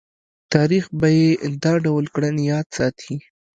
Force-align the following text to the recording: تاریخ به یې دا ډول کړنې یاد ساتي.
تاریخ 0.53 0.85
به 0.99 1.07
یې 1.17 1.27
دا 1.63 1.73
ډول 1.85 2.05
کړنې 2.15 2.43
یاد 2.51 2.67
ساتي. 2.77 3.15